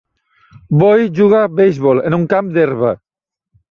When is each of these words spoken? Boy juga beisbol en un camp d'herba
Boy 0.83 1.05
juga 1.21 1.43
beisbol 1.61 2.03
en 2.07 2.19
un 2.21 2.27
camp 2.35 2.53
d'herba 2.57 2.99